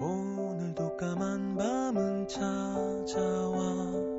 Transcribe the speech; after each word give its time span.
오늘도 0.00 0.96
까만 0.96 1.56
밤은 1.56 2.26
찾아와 2.26 4.09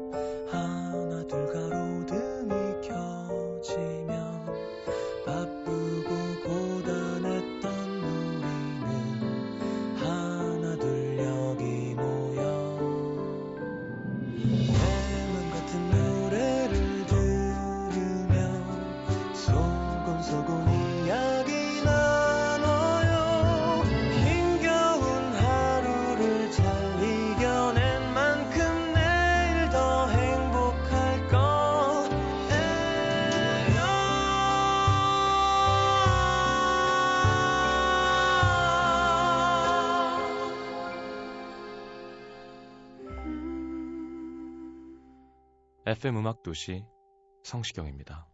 FM 46.02 46.18
음악 46.18 46.42
도시 46.42 46.84
성시경입니다. 47.44 48.26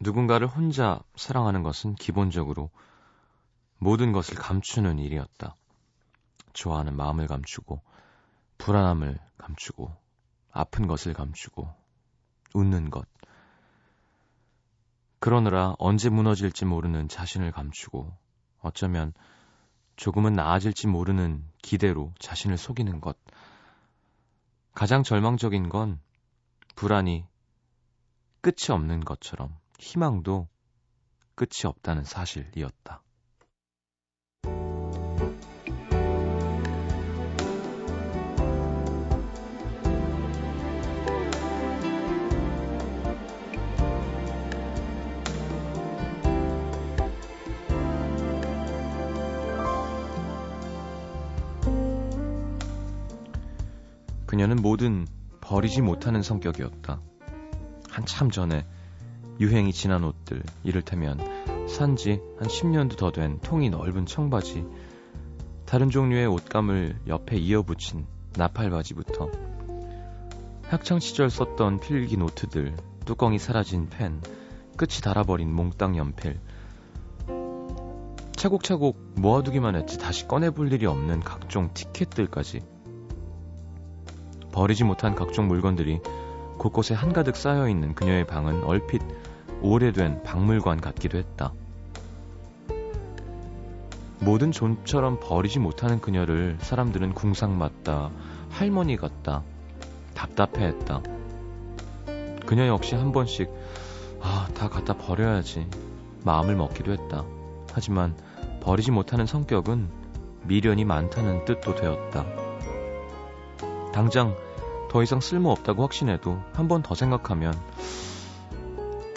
누군가를 0.00 0.48
혼자 0.48 1.00
사랑하는 1.14 1.62
것은 1.62 1.94
기본적으로 1.94 2.70
모든 3.78 4.10
것을 4.10 4.34
감추는 4.34 4.98
일이었다. 4.98 5.54
좋아하는 6.52 6.96
마음을 6.96 7.28
감추고, 7.28 7.80
불안함을 8.58 9.20
감추고, 9.38 9.96
아픈 10.50 10.88
것을 10.88 11.12
감추고, 11.14 11.72
웃는 12.54 12.90
것. 12.90 13.06
그러느라 15.20 15.76
언제 15.78 16.08
무너질지 16.08 16.64
모르는 16.64 17.06
자신을 17.06 17.52
감추고, 17.52 18.12
어쩌면 18.62 19.12
조금은 19.94 20.32
나아질지 20.32 20.88
모르는 20.88 21.48
기대로 21.62 22.12
자신을 22.18 22.58
속이는 22.58 23.00
것. 23.00 23.16
가장 24.74 25.02
절망적인 25.02 25.68
건 25.68 26.00
불안이 26.74 27.26
끝이 28.40 28.70
없는 28.70 29.00
것처럼 29.00 29.56
희망도 29.78 30.48
끝이 31.34 31.66
없다는 31.66 32.04
사실이었다. 32.04 33.02
그녀는 54.32 54.56
뭐든 54.56 55.06
버리지 55.42 55.82
못하는 55.82 56.22
성격이었다. 56.22 57.02
한참 57.90 58.30
전에 58.30 58.64
유행이 59.38 59.74
지난 59.74 60.04
옷들, 60.04 60.42
이를테면 60.64 61.18
산지 61.68 62.18
한 62.38 62.48
10년도 62.48 62.96
더 62.96 63.10
된 63.10 63.40
통이 63.40 63.68
넓은 63.68 64.06
청바지, 64.06 64.64
다른 65.66 65.90
종류의 65.90 66.28
옷감을 66.28 67.00
옆에 67.08 67.36
이어붙인 67.36 68.06
나팔바지부터 68.38 69.30
학창 70.62 70.98
시절 70.98 71.28
썼던 71.28 71.80
필기 71.80 72.16
노트들, 72.16 72.74
뚜껑이 73.04 73.38
사라진 73.38 73.90
펜, 73.90 74.22
끝이 74.78 75.02
닳아버린 75.02 75.54
몽땅 75.54 75.98
연필, 75.98 76.40
차곡차곡 78.34 79.12
모아두기만 79.16 79.76
했지 79.76 79.98
다시 79.98 80.26
꺼내볼 80.26 80.72
일이 80.72 80.86
없는 80.86 81.20
각종 81.20 81.74
티켓들까지 81.74 82.71
버리지 84.52 84.84
못한 84.84 85.14
각종 85.14 85.48
물건들이 85.48 86.00
곳곳에 86.58 86.94
한가득 86.94 87.36
쌓여 87.36 87.68
있는 87.68 87.94
그녀의 87.94 88.26
방은 88.26 88.62
얼핏 88.64 89.02
오래된 89.62 90.22
박물관 90.22 90.80
같기도 90.80 91.18
했다. 91.18 91.52
모든 94.20 94.52
존처럼 94.52 95.18
버리지 95.20 95.58
못하는 95.58 96.00
그녀를 96.00 96.56
사람들은 96.60 97.14
궁상 97.14 97.58
맞다, 97.58 98.10
할머니 98.50 98.96
같다, 98.96 99.42
답답해 100.14 100.66
했다. 100.66 101.02
그녀 102.46 102.66
역시 102.68 102.94
한 102.94 103.10
번씩 103.10 103.50
아, 104.20 104.46
다 104.54 104.68
갖다 104.68 104.96
버려야지 104.96 105.66
마음을 106.24 106.54
먹기도 106.54 106.92
했다. 106.92 107.24
하지만 107.72 108.14
버리지 108.60 108.92
못하는 108.92 109.26
성격은 109.26 109.88
미련이 110.44 110.84
많다는 110.84 111.44
뜻도 111.44 111.74
되었다. 111.74 112.41
당장 113.92 114.36
더 114.90 115.02
이상 115.02 115.20
쓸모없다고 115.20 115.82
확신해도 115.82 116.38
한 116.54 116.68
번 116.68 116.82
더 116.82 116.94
생각하면 116.94 117.54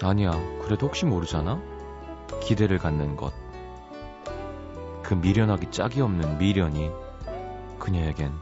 아니야, 0.03 0.31
그래도 0.63 0.87
혹시 0.87 1.05
모르잖아? 1.05 1.61
기대를 2.41 2.77
갖는 2.79 3.15
것. 3.15 3.33
그 5.03 5.13
미련하기 5.13 5.71
짝이 5.71 6.01
없는 6.01 6.37
미련이 6.37 6.91
그녀에겐 7.79 8.33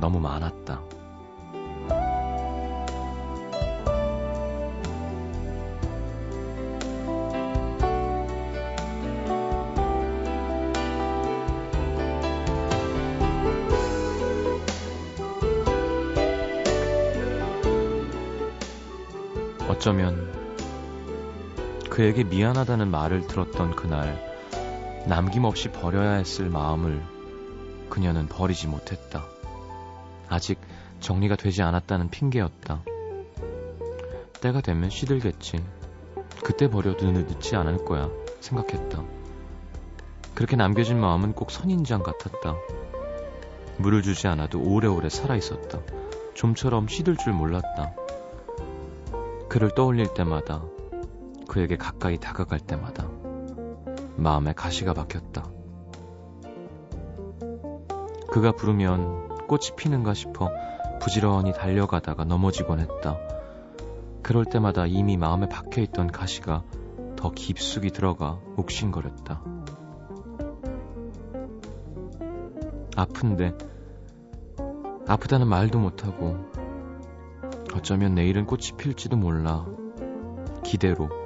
너무 0.00 0.20
많았다. 0.20 0.80
그에게 22.00 22.24
미안하다는 22.24 22.90
말을 22.90 23.26
들었던 23.26 23.76
그날 23.76 24.18
남김없이 25.06 25.68
버려야 25.68 26.12
했을 26.12 26.48
마음을 26.48 27.02
그녀는 27.90 28.26
버리지 28.26 28.68
못했다. 28.68 29.26
아직 30.30 30.58
정리가 31.00 31.36
되지 31.36 31.60
않았다는 31.60 32.08
핑계였다. 32.08 32.80
때가 34.40 34.62
되면 34.62 34.88
시들겠지. 34.88 35.62
그때 36.42 36.70
버려도 36.70 37.04
늦지 37.10 37.54
않을 37.56 37.84
거야. 37.84 38.08
생각했다. 38.40 39.04
그렇게 40.34 40.56
남겨진 40.56 40.98
마음은 40.98 41.34
꼭 41.34 41.50
선인장 41.50 42.02
같았다. 42.02 42.56
물을 43.76 44.00
주지 44.00 44.26
않아도 44.26 44.58
오래오래 44.58 45.10
살아있었다. 45.10 45.80
좀처럼 46.32 46.88
시들 46.88 47.18
줄 47.18 47.34
몰랐다. 47.34 47.92
그를 49.50 49.74
떠올릴 49.74 50.14
때마다 50.14 50.62
그에게 51.50 51.76
가까이 51.76 52.16
다가갈 52.16 52.60
때마다 52.60 53.08
마음에 54.16 54.52
가시가 54.52 54.94
박혔다. 54.94 55.50
그가 58.30 58.52
부르면 58.52 59.48
꽃이 59.48 59.74
피는가 59.76 60.14
싶어 60.14 60.48
부지런히 61.00 61.52
달려가다가 61.52 62.22
넘어지곤 62.22 62.78
했다. 62.78 63.18
그럴 64.22 64.44
때마다 64.44 64.86
이미 64.86 65.16
마음에 65.16 65.48
박혀있던 65.48 66.12
가시가 66.12 66.62
더 67.16 67.32
깊숙이 67.32 67.90
들어가 67.90 68.38
옥신거렸다. 68.56 69.42
아픈데 72.94 73.58
아프다는 75.08 75.48
말도 75.48 75.80
못하고 75.80 76.36
어쩌면 77.74 78.14
내일은 78.14 78.46
꽃이 78.46 78.76
필지도 78.76 79.16
몰라 79.16 79.66
기대로 80.62 81.19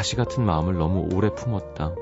가시 0.00 0.16
같은 0.16 0.46
마음을 0.46 0.78
너무 0.78 1.14
오래 1.14 1.28
품었다. 1.28 1.94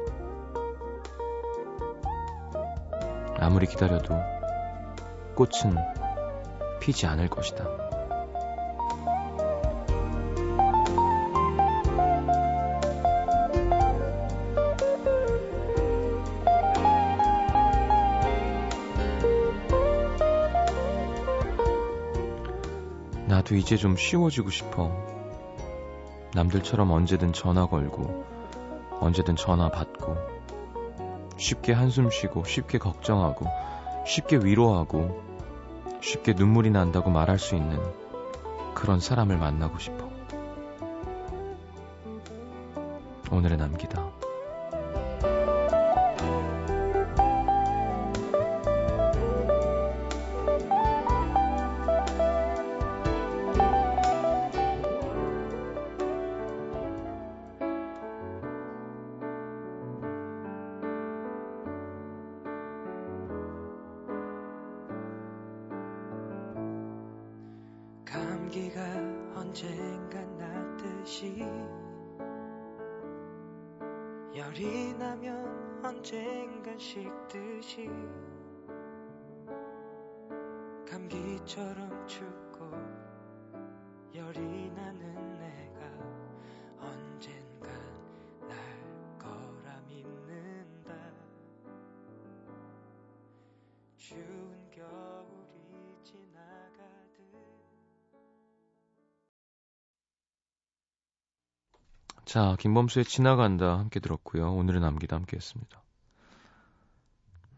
아무리 3.41 3.67
기다려도 3.67 4.15
꽃은 5.35 5.77
피지 6.79 7.09
않을 7.09 7.29
것이다. 7.29 7.65
나도 23.27 23.57
이제 23.57 23.77
좀 23.77 23.97
쉬워지고 23.97 24.51
싶어. 24.51 25.18
남들처럼 26.39 26.93
언제든 26.93 27.33
전화 27.33 27.67
걸고, 27.67 28.25
언제든 29.01 29.35
전화 29.35 29.69
받고, 29.71 30.17
쉽게 31.37 31.73
한숨 31.73 32.11
쉬고 32.11 32.45
쉽게 32.45 32.79
걱정하고 32.79 33.47
쉽게 34.07 34.37
위로하고 34.37 35.21
쉽게 36.01 36.35
눈물이 36.35 36.71
난다고 36.71 37.11
말할 37.11 37.41
수 37.41 37.57
있는 37.57 37.81
그런 38.75 39.01
사람을 39.01 39.37
만나고 39.37 39.81
싶어. 39.81 40.09
오늘의 43.33 43.59
남기다. 43.59 44.18
열이 74.39 74.93
나면 74.93 75.85
언젠간 75.85 76.79
식듯이 76.79 77.91
감기처럼 80.89 82.07
축 82.07 82.48
자, 102.39 102.55
김범수의 102.61 103.05
지나간다 103.05 103.81
함께 103.81 103.99
들었고요. 103.99 104.55
오늘의 104.55 104.81
남기다 104.81 105.17
함께 105.17 105.37
했습니다. 105.37 105.83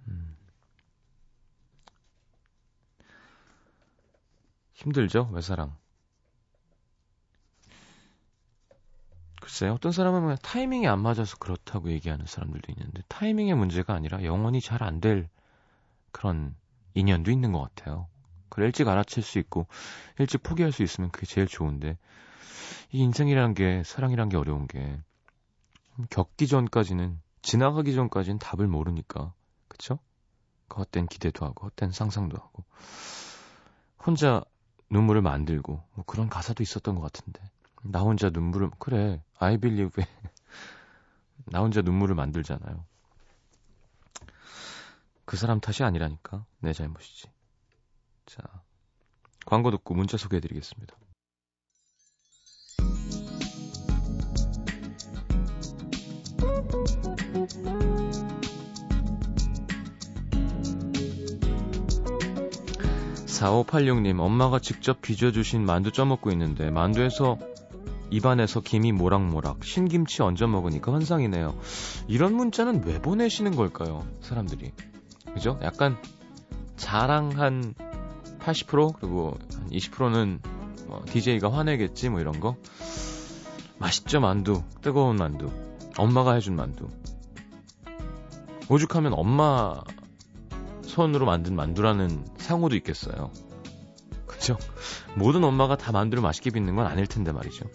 음. 0.09 0.37
힘들죠? 4.73 5.29
외사랑. 5.33 5.77
글쎄, 9.41 9.69
어떤 9.69 9.93
사람은 9.93 10.37
타이밍이 10.43 10.87
안 10.87 11.01
맞아서 11.01 11.37
그렇다고 11.39 11.91
얘기하는 11.91 12.27
사람들도 12.27 12.73
있는데, 12.73 13.03
타이밍의 13.09 13.55
문제가 13.55 13.95
아니라 13.95 14.23
영원히 14.25 14.61
잘 14.61 14.83
안 14.83 15.01
될 15.01 15.29
그런 16.13 16.57
인연도 16.95 17.31
있는 17.31 17.53
것 17.53 17.61
같아요. 17.63 18.09
그래, 18.51 18.67
일찍 18.67 18.89
알아챌 18.89 19.21
수 19.23 19.39
있고, 19.41 19.67
일찍 20.19 20.43
포기할 20.43 20.73
수 20.73 20.83
있으면 20.83 21.11
그게 21.11 21.27
제일 21.27 21.47
좋은데, 21.49 21.99
이 22.93 22.99
인생이라는 22.99 23.55
게 23.55 23.83
사랑이란 23.85 24.29
게 24.29 24.37
어려운 24.37 24.67
게 24.67 25.01
겪기 26.11 26.47
전까지는 26.47 27.21
지나가기 27.43 27.95
전까지는 27.95 28.39
답을 28.39 28.67
모르니까 28.67 29.33
그쵸? 29.69 29.99
그 30.69 30.79
헛된 30.79 31.07
기대도 31.07 31.47
하고 31.47 31.67
헛된 31.67 31.93
상상도 31.93 32.37
하고 32.37 32.65
혼자 34.05 34.43
눈물을 34.91 35.23
만들고 35.23 35.83
뭐 35.95 36.05
그런 36.05 36.29
가사도 36.29 36.63
있었던 36.63 36.95
것 36.97 37.01
같은데 37.01 37.41
나 37.83 38.01
혼자 38.01 38.31
눈물을 38.31 38.71
그래 38.79 39.23
I 39.39 39.59
believe에 39.59 40.07
나 41.47 41.61
혼자 41.61 41.83
눈물을 41.83 42.15
만들잖아요. 42.15 42.85
그 45.25 45.37
사람 45.37 45.61
탓이 45.61 45.85
아니라니까 45.85 46.45
내 46.59 46.73
잘못이지. 46.73 47.29
자 48.27 48.43
광고 49.47 49.71
듣고 49.71 49.95
문자 49.95 50.17
소개해드리겠습니다. 50.17 50.97
4586님, 63.41 64.21
엄마가 64.21 64.59
직접 64.59 65.01
빚어주신 65.01 65.65
만두 65.65 65.91
쪄먹고 65.91 66.31
있는데, 66.33 66.71
만두에서 66.71 67.39
입안에서 68.11 68.61
김이 68.61 68.93
모락모락, 68.93 69.65
신김치 69.65 70.23
얹어 70.23 70.47
먹으니까 70.49 70.93
환상이네요. 70.93 71.59
이런 72.07 72.35
문자는 72.35 72.83
왜 72.85 73.01
보내시는 73.01 73.57
걸까요? 73.57 74.07
사람들이. 74.21 74.73
그죠? 75.33 75.59
약간 75.63 75.97
자랑한 76.77 77.75
80% 78.41 78.95
그리고 79.01 79.39
20%는 79.71 80.41
뭐 80.87 81.03
DJ가 81.07 81.53
화내겠지 81.53 82.09
뭐 82.09 82.21
이런 82.21 82.41
거. 82.41 82.57
맛있죠 83.79 84.21
만두, 84.21 84.63
뜨거운 84.83 85.17
만두. 85.17 85.51
엄마가 85.97 86.35
해준 86.35 86.57
만두. 86.57 86.89
오죽하면 88.69 89.15
엄마 89.15 89.81
손으로 90.83 91.27
만든 91.27 91.57
만두라는 91.57 92.25
상호도 92.37 92.77
있겠어요. 92.77 93.31
그죠? 94.27 94.57
모든 95.15 95.43
엄마가 95.45 95.77
다 95.77 95.93
만두를 95.93 96.23
맛있게 96.23 96.51
빚는 96.51 96.77
건 96.77 96.87
아닐 96.87 97.07
텐데 97.07 97.33
말이죠. 97.33 97.67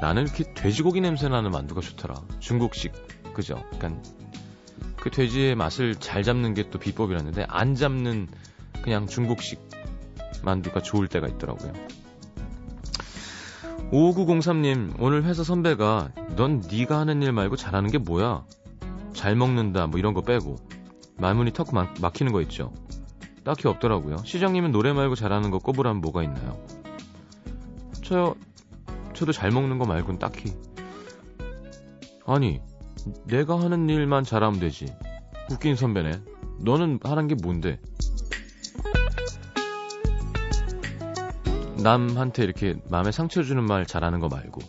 나는 0.00 0.24
이렇게 0.24 0.52
돼지고기 0.54 1.00
냄새 1.00 1.28
나는 1.28 1.52
만두가 1.52 1.80
좋더라. 1.80 2.20
중국식. 2.40 2.92
그죠? 3.34 3.62
약간 3.74 4.02
그 4.96 5.10
돼지의 5.10 5.54
맛을 5.54 5.94
잘 5.96 6.22
잡는 6.22 6.54
게 6.54 6.70
또 6.70 6.78
비법이라는데 6.78 7.46
안 7.48 7.74
잡는 7.74 8.28
그냥 8.82 9.06
중국식 9.06 9.60
만두가 10.44 10.80
좋을 10.80 11.08
때가 11.08 11.28
있더라고요. 11.28 11.72
5903님, 13.92 14.96
오늘 15.00 15.24
회사 15.24 15.44
선배가 15.44 16.12
넌 16.36 16.62
네가 16.70 16.98
하는 16.98 17.22
일 17.22 17.32
말고 17.32 17.56
잘하는 17.56 17.90
게 17.90 17.98
뭐야? 17.98 18.44
잘 19.12 19.36
먹는다 19.36 19.86
뭐 19.86 19.98
이런 19.98 20.14
거 20.14 20.22
빼고 20.22 20.56
말문이 21.18 21.52
턱 21.52 21.74
막, 21.74 21.94
막히는 22.00 22.32
거 22.32 22.40
있죠. 22.42 22.72
딱히 23.44 23.68
없더라고요. 23.68 24.18
시장님은 24.24 24.72
노래 24.72 24.92
말고 24.92 25.14
잘하는 25.14 25.50
거 25.50 25.58
꼽으라면 25.58 26.00
뭐가 26.00 26.22
있나요? 26.22 26.58
저요, 28.02 28.34
저도 29.14 29.32
잘 29.32 29.50
먹는 29.50 29.78
거 29.78 29.84
말고는 29.84 30.18
딱히. 30.18 30.52
아니, 32.26 32.60
내가 33.26 33.60
하는 33.60 33.88
일만 33.88 34.24
잘하면 34.24 34.60
되지. 34.60 34.86
웃긴 35.50 35.76
선배네. 35.76 36.20
너는 36.60 37.00
하는 37.02 37.26
게 37.26 37.34
뭔데? 37.34 37.80
남한테 41.82 42.44
이렇게 42.44 42.76
마음에 42.88 43.10
상처 43.10 43.42
주는 43.42 43.62
말 43.64 43.86
잘하는 43.86 44.20
거 44.20 44.28
말고. 44.28 44.60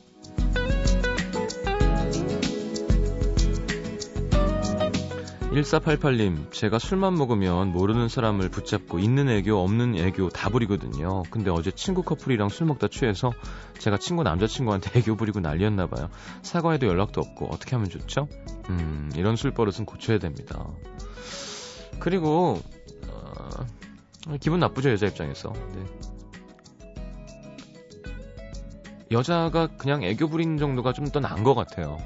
1488님, 5.53 6.51
제가 6.51 6.79
술만 6.79 7.13
먹으면 7.13 7.71
모르는 7.71 8.09
사람을 8.09 8.49
붙잡고 8.49 8.97
있는 8.97 9.29
애교, 9.29 9.55
없는 9.55 9.95
애교 9.95 10.29
다 10.29 10.49
부리거든요. 10.49 11.21
근데 11.29 11.51
어제 11.51 11.69
친구 11.69 12.01
커플이랑 12.01 12.49
술 12.49 12.65
먹다 12.65 12.87
취해서 12.87 13.31
제가 13.77 13.97
친구 13.97 14.23
남자친구한테 14.23 14.97
애교 14.97 15.15
부리고 15.15 15.41
난리였나봐요. 15.41 16.09
사과해도 16.41 16.87
연락도 16.87 17.21
없고 17.21 17.45
어떻게 17.53 17.75
하면 17.75 17.89
좋죠? 17.89 18.27
음, 18.71 19.11
이런 19.15 19.35
술 19.35 19.51
버릇은 19.51 19.85
고쳐야 19.85 20.17
됩니다. 20.17 20.65
그리고, 21.99 22.59
어, 23.07 23.49
기분 24.39 24.59
나쁘죠, 24.59 24.89
여자 24.89 25.05
입장에서. 25.05 25.53
네. 25.75 26.12
여자가 29.13 29.67
그냥 29.77 30.03
애교 30.03 30.27
부리는 30.29 30.57
정도가 30.57 30.91
좀 30.93 31.05
더 31.11 31.19
나은 31.19 31.43
것 31.43 31.53
같아요. 31.55 31.97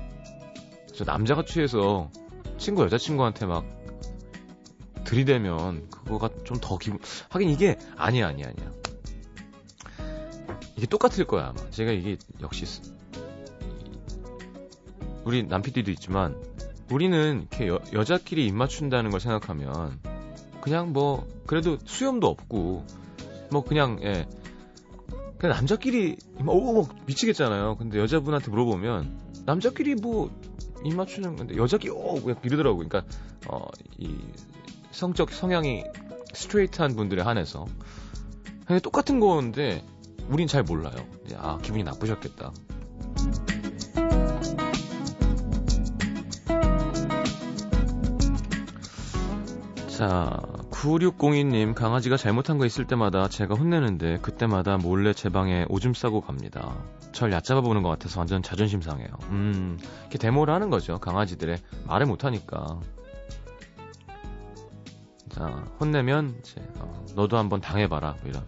저 0.94 1.04
남자가 1.06 1.44
취해서 1.46 2.10
친구 2.58 2.84
여자친구한테 2.84 3.46
막 3.46 3.66
들이대면 5.06 5.90
그거가 5.90 6.30
좀 6.44 6.60
더 6.60 6.78
기분 6.78 7.00
하긴 7.30 7.50
이게 7.50 7.78
아니야 7.96 8.28
아니야 8.28 8.48
아니야. 8.48 8.72
이게 10.76 10.86
똑같을 10.88 11.26
거야 11.26 11.48
아마. 11.48 11.70
제가 11.72 11.92
이게 11.92 12.18
역시 12.42 12.66
우리 15.24 15.44
남피디도 15.44 15.92
있지만 15.92 16.36
우리는 16.92 17.42
이렇게 17.52 17.68
여, 17.68 17.80
여자끼리 17.94 18.48
입 18.48 18.56
맞춘다는 18.56 19.12
걸 19.12 19.20
생각하면 19.20 20.00
그냥 20.62 20.94
뭐 20.94 21.28
그래도 21.46 21.78
수염도 21.86 22.28
없고 22.28 22.86
뭐 23.52 23.64
그냥 23.64 24.00
예 24.04 24.26
그냥 25.38 25.56
남자끼리 25.58 26.18
오막 26.40 26.56
어, 26.56 26.82
어, 26.82 26.88
미치겠잖아요. 27.06 27.78
근데 27.78 28.00
여자분한테 28.00 28.50
물어보면 28.50 29.44
남자끼리 29.46 29.96
뭐 29.96 30.30
입 30.84 30.96
맞추는 30.96 31.36
건데 31.36 31.58
여자끼리 31.58 31.92
어, 31.92 31.96
오 31.96 32.20
이러더라고요. 32.44 32.88
그러니까 32.88 33.04
어이 33.48 34.18
성적 34.92 35.32
성향이 35.32 35.84
스트레이트한 36.34 36.96
분들에 36.96 37.22
한해서 37.22 37.66
그냥 38.66 38.82
똑같은 38.82 39.20
건데 39.20 39.84
우린 40.30 40.48
잘 40.48 40.64
몰라요. 40.64 40.96
아 41.38 41.58
기분이 41.62 41.84
나쁘셨겠다. 41.84 42.52
자 49.88 50.40
9602님, 50.78 51.74
강아지가 51.74 52.18
잘못한 52.18 52.60
거 52.60 52.66
있을 52.68 52.86
때마다 52.86 53.28
제가 53.28 53.56
혼내는데 53.56 54.20
그때마다 54.22 54.78
몰래 54.78 55.12
제 55.12 55.30
방에 55.30 55.66
오줌 55.70 55.94
싸고 55.94 56.22
갑니다. 56.22 56.76
절 57.12 57.32
얕잡아 57.32 57.62
보는 57.62 57.82
것 57.82 57.90
같아서 57.90 58.20
완전 58.20 58.44
자존심 58.44 58.82
상해요. 58.82 59.08
음, 59.30 59.80
이렇게 60.02 60.20
데모를 60.20 60.54
하는 60.54 60.70
거죠. 60.70 61.00
강아지들의 61.00 61.58
말을 61.88 62.06
못하니까. 62.06 62.80
자, 65.30 65.66
혼내면 65.80 66.36
이제 66.40 66.62
어, 66.78 67.06
너도 67.16 67.38
한번 67.38 67.60
당해봐라. 67.60 68.18
뭐 68.22 68.30
이런. 68.30 68.46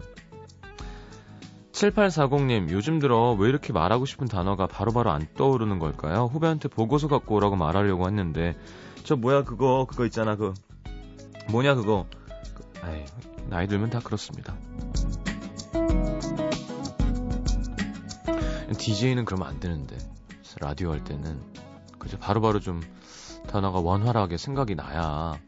7840님, 1.72 2.70
요즘 2.70 3.00
들어 3.00 3.32
왜 3.32 3.48
이렇게 3.48 3.72
말하고 3.72 4.04
싶은 4.04 4.28
단어가 4.28 4.68
바로바로 4.68 5.10
바로 5.10 5.10
안 5.10 5.26
떠오르는 5.34 5.80
걸까요? 5.80 6.28
후배한테 6.32 6.68
보고서 6.68 7.08
갖고 7.08 7.36
오라고 7.36 7.56
말하려고 7.56 8.06
했는데, 8.06 8.56
저 9.02 9.16
뭐야, 9.16 9.42
그거, 9.42 9.86
그거 9.88 10.04
있잖아, 10.04 10.36
그, 10.36 10.52
뭐냐, 11.50 11.74
그거. 11.74 12.06
그, 12.80 12.86
아이, 12.86 13.04
나이 13.48 13.66
들면 13.68 13.90
다 13.90 14.00
그렇습니다. 14.00 14.56
DJ는 18.78 19.24
그러면 19.24 19.48
안 19.48 19.60
되는데, 19.60 19.96
라디오 20.60 20.90
할 20.92 21.04
때는, 21.04 21.40
그죠? 21.98 22.18
바로바로 22.18 22.60
좀 22.60 22.80
단어가 23.48 23.80
원활하게 23.80 24.36
생각이 24.36 24.74
나야, 24.74 25.38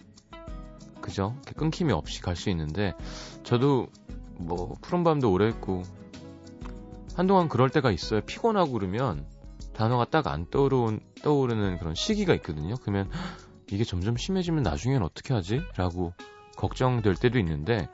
그죠? 1.00 1.36
끊김이 1.56 1.92
없이 1.92 2.20
갈 2.20 2.36
수 2.36 2.50
있는데, 2.50 2.94
저도 3.44 3.86
뭐, 4.36 4.74
푸른밤도 4.82 5.30
오래 5.32 5.46
했고, 5.46 5.82
한동안 7.14 7.48
그럴 7.48 7.70
때가 7.70 7.90
있어요. 7.90 8.22
피곤하고 8.22 8.72
그러면 8.72 9.26
단어가 9.74 10.04
딱 10.06 10.26
안 10.26 10.46
떠오르는, 10.50 11.00
떠오르는 11.22 11.78
그런 11.78 11.94
시기가 11.94 12.34
있거든요. 12.36 12.74
그러면 12.80 13.10
이게 13.70 13.84
점점 13.84 14.16
심해지면 14.16 14.62
나중엔 14.62 15.02
어떻게 15.02 15.34
하지? 15.34 15.60
라고 15.76 16.12
걱정될 16.56 17.16
때도 17.16 17.38
있는데 17.38 17.88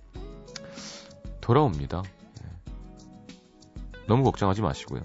돌아옵니다. 1.41 2.03
예. 2.43 2.73
너무 4.07 4.25
걱정하지 4.25 4.63
마시고요. 4.63 5.03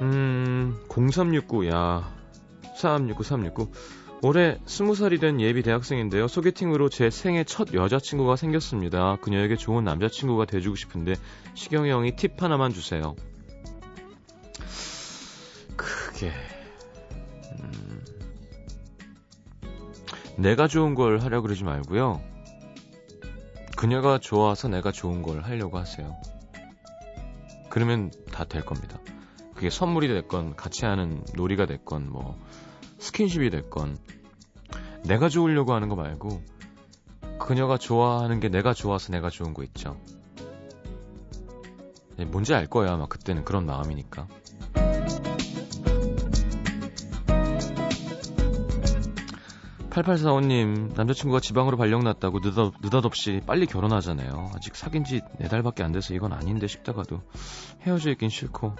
음, 0.00 0.78
0369, 0.88 1.68
야, 1.68 2.14
369, 2.76 3.24
369. 3.24 3.70
올해 4.22 4.58
스무 4.66 4.94
살이 4.96 5.18
된 5.18 5.40
예비 5.40 5.62
대학생인데요. 5.62 6.26
소개팅으로 6.26 6.88
제 6.88 7.08
생애 7.08 7.44
첫 7.44 7.72
여자친구가 7.72 8.34
생겼습니다. 8.36 9.16
그녀에게 9.20 9.56
좋은 9.56 9.84
남자친구가 9.84 10.44
돼주고 10.44 10.74
싶은데 10.74 11.14
시경이 11.54 11.90
형이 11.90 12.16
팁 12.16 12.42
하나만 12.42 12.72
주세요. 12.72 13.14
그게 15.76 16.32
내가 20.38 20.68
좋은 20.68 20.94
걸 20.94 21.18
하려 21.18 21.40
고 21.40 21.42
그러지 21.48 21.64
말고요. 21.64 22.22
그녀가 23.76 24.18
좋아서 24.18 24.68
내가 24.68 24.92
좋은 24.92 25.22
걸 25.22 25.40
하려고 25.40 25.78
하세요. 25.78 26.16
그러면 27.68 28.10
다 28.32 28.44
될 28.44 28.64
겁니다. 28.64 29.00
그게 29.54 29.68
선물이 29.68 30.06
됐건 30.06 30.54
같이 30.54 30.84
하는 30.84 31.24
놀이가 31.34 31.66
됐건 31.66 32.08
뭐 32.08 32.38
스킨십이 32.98 33.50
됐건 33.50 33.98
내가 35.04 35.28
좋으려고 35.28 35.74
하는 35.74 35.88
거 35.88 35.96
말고 35.96 36.40
그녀가 37.40 37.76
좋아하는 37.76 38.38
게 38.38 38.48
내가 38.48 38.74
좋아서 38.74 39.12
내가 39.12 39.30
좋은 39.30 39.54
거 39.54 39.64
있죠. 39.64 40.00
예, 42.20 42.24
뭔지 42.24 42.54
알 42.54 42.66
거야 42.66 42.92
아마 42.92 43.06
그때는 43.06 43.44
그런 43.44 43.66
마음이니까. 43.66 44.28
8845님, 50.02 50.94
남자친구가 50.94 51.40
지방으로 51.40 51.76
발령났다고 51.76 52.40
느닷, 52.40 52.72
느닷없이 52.82 53.40
빨리 53.46 53.66
결혼하잖아요. 53.66 54.52
아직 54.54 54.76
사귄 54.76 55.04
지 55.04 55.20
4달밖에 55.40 55.82
안 55.82 55.92
돼서 55.92 56.14
이건 56.14 56.32
아닌데 56.32 56.66
싶다가도 56.66 57.22
헤어져 57.82 58.10
있긴 58.10 58.28
싫고, 58.28 58.76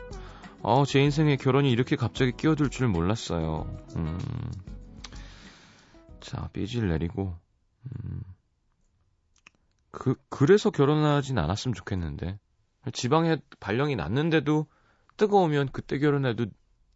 어, 0.62 0.84
제 0.84 1.00
인생에 1.00 1.36
결혼이 1.36 1.70
이렇게 1.70 1.96
갑자기 1.96 2.32
끼어들 2.32 2.70
줄 2.70 2.88
몰랐어요. 2.88 3.66
음. 3.96 4.18
자, 6.20 6.48
삐질 6.52 6.88
내리고, 6.88 7.36
음. 7.84 8.22
그, 9.90 10.14
그래서 10.28 10.70
결혼하진 10.70 11.38
않았으면 11.38 11.74
좋겠는데. 11.74 12.38
지방에 12.92 13.38
발령이 13.60 13.96
났는데도 13.96 14.66
뜨거우면 15.16 15.70
그때 15.72 15.98
결혼해도 15.98 16.46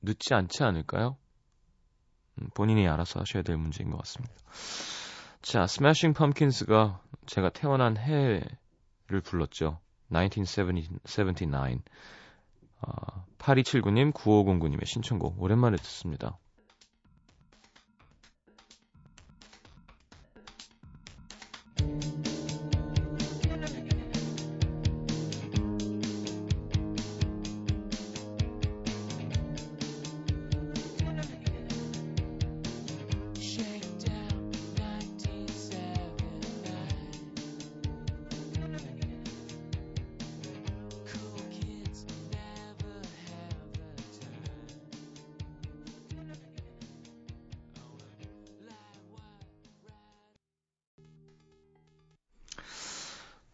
늦지 0.03 0.35
않지 0.35 0.63
않을까요? 0.63 1.17
음, 2.41 2.49
본인이 2.55 2.89
알아서 2.89 3.21
하셔야 3.21 3.43
될 3.43 3.57
문제인 3.57 3.91
것 3.91 3.99
같습니다. 3.99 4.35
자, 5.43 5.67
스매싱 5.67 6.15
펌킨스가 6.15 7.01
제가 7.27 7.51
태어난 7.51 7.97
해를 7.97 8.43
불렀죠. 9.25 9.79
1979. 10.11 11.81
어, 12.83 13.25
8279님, 13.39 14.13
9509님의 14.13 14.87
신청곡 14.87 15.41
오랜만에 15.43 15.77
듣습니다. 15.77 16.39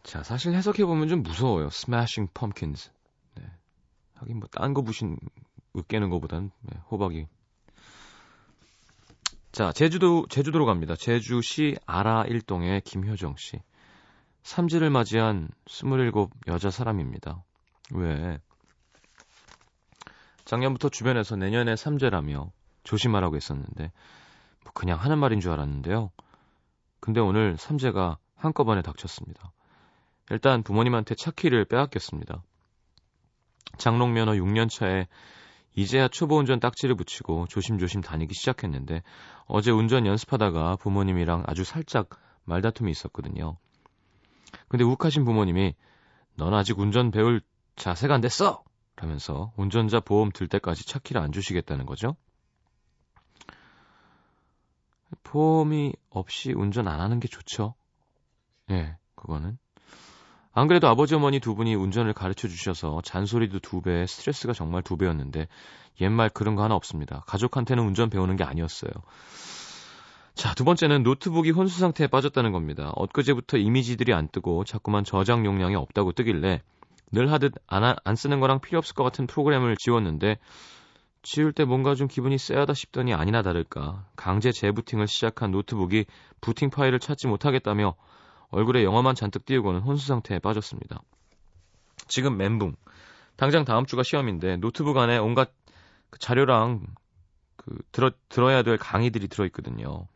자, 0.09 0.23
사실 0.23 0.55
해석해보면 0.55 1.07
좀 1.07 1.21
무서워요. 1.21 1.67
Smashing 1.67 2.33
Pumpkins. 2.33 2.89
네. 3.35 3.43
하긴 4.15 4.39
뭐, 4.39 4.49
딴 4.51 4.73
거 4.73 4.81
부신, 4.81 5.19
으깨는 5.77 6.09
거보단, 6.09 6.49
네, 6.61 6.79
호박이. 6.89 7.27
자, 9.51 9.71
제주도, 9.71 10.25
제주도로 10.27 10.65
갑니다. 10.65 10.95
제주시 10.95 11.77
아라 11.85 12.23
일동의 12.23 12.81
김효정 12.81 13.35
씨. 13.37 13.61
삼지를 14.41 14.89
맞이한 14.89 15.49
27 15.67 16.11
여자 16.47 16.71
사람입니다. 16.71 17.43
왜? 17.91 18.39
작년부터 20.43 20.89
주변에서 20.89 21.35
내년에 21.35 21.75
삼재라며 21.75 22.51
조심하라고 22.81 23.35
했었는데, 23.35 23.91
뭐 24.63 24.73
그냥 24.73 24.97
하는 24.97 25.19
말인 25.19 25.39
줄 25.39 25.51
알았는데요. 25.51 26.09
근데 26.99 27.19
오늘 27.19 27.57
삼재가 27.57 28.17
한꺼번에 28.37 28.81
닥쳤습니다. 28.81 29.51
일단 30.29 30.63
부모님한테 30.63 31.15
차 31.15 31.31
키를 31.31 31.65
빼앗겼습니다. 31.65 32.43
장롱 33.77 34.13
면허 34.13 34.33
6년 34.33 34.69
차에 34.69 35.07
이제야 35.75 36.07
초보 36.07 36.37
운전 36.37 36.59
딱지를 36.59 36.95
붙이고 36.95 37.47
조심조심 37.47 38.01
다니기 38.01 38.33
시작했는데 38.33 39.01
어제 39.45 39.71
운전 39.71 40.05
연습하다가 40.05 40.75
부모님이랑 40.77 41.43
아주 41.47 41.63
살짝 41.63 42.09
말다툼이 42.43 42.91
있었거든요. 42.91 43.57
근데 44.67 44.83
욱하신 44.83 45.25
부모님이 45.25 45.75
넌 46.35 46.53
아직 46.53 46.79
운전 46.79 47.11
배울 47.11 47.41
자세가 47.75 48.15
안 48.15 48.21
됐어! 48.21 48.63
라면서 48.95 49.53
운전자 49.55 49.99
보험 49.99 50.31
들 50.31 50.47
때까지 50.47 50.85
차 50.85 50.99
키를 50.99 51.21
안 51.21 51.31
주시겠다는 51.31 51.85
거죠. 51.85 52.17
보험이 55.23 55.93
없이 56.09 56.51
운전 56.51 56.87
안 56.87 56.99
하는 56.99 57.19
게 57.19 57.27
좋죠. 57.27 57.75
예, 58.69 58.73
네, 58.73 58.97
그거는. 59.15 59.57
안 60.53 60.67
그래도 60.67 60.87
아버지 60.87 61.15
어머니 61.15 61.39
두 61.39 61.55
분이 61.55 61.75
운전을 61.75 62.13
가르쳐 62.13 62.47
주셔서 62.47 63.01
잔소리도 63.03 63.59
두 63.59 63.81
배, 63.81 64.05
스트레스가 64.05 64.53
정말 64.53 64.81
두 64.81 64.97
배였는데 64.97 65.47
옛말 66.01 66.29
그런 66.29 66.55
거 66.55 66.63
하나 66.63 66.75
없습니다. 66.75 67.23
가족한테는 67.27 67.83
운전 67.83 68.09
배우는 68.09 68.35
게 68.35 68.43
아니었어요. 68.43 68.91
자, 70.33 70.53
두 70.55 70.63
번째는 70.63 71.03
노트북이 71.03 71.51
혼수 71.51 71.79
상태에 71.79 72.07
빠졌다는 72.07 72.51
겁니다. 72.51 72.91
엊그제부터 72.95 73.57
이미지들이 73.57 74.13
안 74.13 74.27
뜨고 74.29 74.63
자꾸만 74.63 75.03
저장 75.03 75.45
용량이 75.45 75.75
없다고 75.75 76.13
뜨길래 76.13 76.61
늘 77.11 77.31
하듯 77.31 77.53
안, 77.67 77.95
안 78.03 78.15
쓰는 78.15 78.39
거랑 78.39 78.61
필요 78.61 78.77
없을 78.77 78.95
것 78.95 79.03
같은 79.03 79.27
프로그램을 79.27 79.75
지웠는데 79.77 80.37
지울 81.21 81.51
때 81.51 81.65
뭔가 81.65 81.95
좀 81.95 82.07
기분이 82.07 82.37
쎄하다 82.37 82.73
싶더니 82.73 83.13
아니나 83.13 83.41
다를까 83.41 84.05
강제 84.15 84.51
재부팅을 84.51 85.07
시작한 85.07 85.51
노트북이 85.51 86.05
부팅 86.39 86.69
파일을 86.69 86.99
찾지 86.99 87.27
못하겠다며 87.27 87.95
얼굴에 88.51 88.83
영어만 88.83 89.15
잔뜩 89.15 89.45
띄우고는 89.45 89.81
혼수 89.81 90.07
상태에 90.07 90.39
빠졌습니다. 90.39 91.01
지금 92.07 92.37
멘붕. 92.37 92.75
당장 93.35 93.63
다음 93.63 93.85
주가 93.85 94.03
시험인데 94.03 94.57
노트북 94.57 94.97
안에 94.97 95.17
온갖 95.17 95.51
그 96.09 96.19
자료랑 96.19 96.85
그 97.55 97.77
들어 97.91 98.11
들어야 98.27 98.63
될 98.63 98.77
강의들이 98.77 99.27
들어 99.27 99.45
있거든요. 99.45 100.07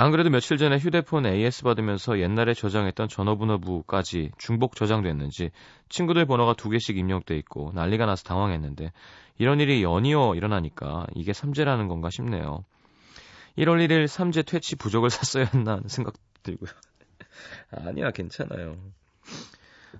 안 0.00 0.12
그래도 0.12 0.30
며칠 0.30 0.58
전에 0.58 0.78
휴대폰 0.78 1.26
AS 1.26 1.64
받으면서 1.64 2.20
옛날에 2.20 2.54
저장했던 2.54 3.08
전화번호부까지 3.08 4.30
중복 4.38 4.76
저장됐는지 4.76 5.50
친구들 5.88 6.24
번호가 6.24 6.54
두 6.54 6.70
개씩 6.70 6.96
입력돼 6.96 7.36
있고 7.38 7.72
난리가 7.74 8.06
나서 8.06 8.22
당황했는데 8.22 8.92
이런 9.38 9.58
일이 9.58 9.82
연이어 9.82 10.36
일어나니까 10.36 11.08
이게 11.16 11.32
삼재라는 11.32 11.88
건가 11.88 12.10
싶네요. 12.10 12.64
1월 13.58 13.84
1일 13.84 14.06
삼재 14.06 14.42
퇴치 14.42 14.76
부족을 14.76 15.10
샀어야 15.10 15.46
했나 15.52 15.72
하는 15.72 15.88
생각 15.88 16.14
들고요. 16.48 16.70
아니야, 17.70 18.10
괜찮아요. 18.10 18.76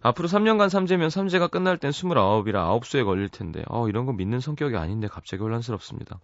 앞으로 0.00 0.28
3년간 0.28 0.68
삼재면 0.68 1.10
삼재가 1.10 1.48
끝날 1.48 1.78
땐 1.78 1.90
29이라 1.90 2.80
9수에 2.80 3.04
걸릴 3.04 3.28
텐데, 3.28 3.64
어, 3.68 3.88
이런 3.88 4.06
거 4.06 4.12
믿는 4.12 4.40
성격이 4.40 4.76
아닌데 4.76 5.08
갑자기 5.08 5.42
혼란스럽습니다. 5.42 6.18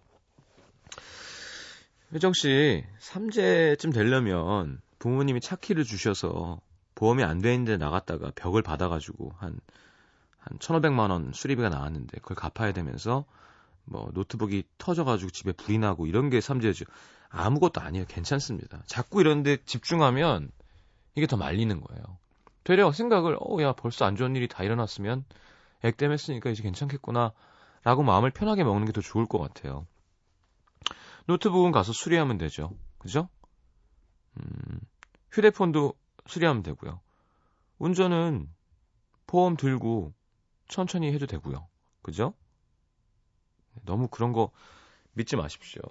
혜정 2.13 2.33
씨, 2.33 2.83
3재쯤 3.01 3.93
되려면 3.93 4.79
부모님이 4.99 5.41
차 5.41 5.55
키를 5.55 5.83
주셔서 5.83 6.61
보험이 6.95 7.23
안 7.23 7.41
돼 7.41 7.53
있는데 7.53 7.77
나갔다가 7.77 8.31
벽을 8.35 8.61
받아가지고 8.61 9.33
한, 9.37 9.59
한 10.39 10.57
1,500만 10.59 11.11
원 11.11 11.31
수리비가 11.33 11.69
나왔는데 11.69 12.19
그걸 12.21 12.35
갚아야 12.37 12.71
되면서 12.71 13.25
뭐 13.85 14.09
노트북이 14.13 14.63
터져가지고 14.77 15.31
집에 15.31 15.51
불이 15.51 15.77
나고 15.77 16.07
이런 16.07 16.29
게 16.29 16.39
3재죠. 16.39 16.87
아무것도 17.29 17.81
아니에요. 17.81 18.05
괜찮습니다. 18.07 18.81
자꾸 18.87 19.21
이런데 19.21 19.57
집중하면 19.65 20.51
이게 21.15 21.27
더 21.27 21.37
말리는 21.37 21.79
거예요. 21.81 22.03
되려 22.63 22.91
생각을, 22.91 23.37
어, 23.39 23.61
야, 23.61 23.73
벌써 23.73 24.05
안 24.05 24.15
좋은 24.15 24.35
일이 24.35 24.47
다 24.47 24.63
일어났으면 24.63 25.23
액땜했으니까 25.83 26.49
이제 26.49 26.63
괜찮겠구나. 26.63 27.31
라고 27.83 28.01
마음을 28.03 28.31
편하게 28.31 28.63
먹는 28.63 28.85
게 28.85 28.91
더 28.91 29.01
좋을 29.01 29.27
것 29.27 29.37
같아요. 29.37 29.85
노트북은 31.27 31.71
가서 31.71 31.93
수리하면 31.93 32.37
되죠. 32.37 32.71
그죠? 32.97 33.29
음, 34.37 34.79
휴대폰도 35.31 35.93
수리하면 36.27 36.63
되고요. 36.63 36.99
운전은 37.77 38.49
보험 39.27 39.57
들고 39.57 40.13
천천히 40.67 41.13
해도 41.13 41.25
되고요. 41.27 41.67
그죠? 42.01 42.33
너무 43.83 44.07
그런 44.07 44.33
거 44.33 44.51
믿지 45.13 45.35
마십시오. 45.35 45.81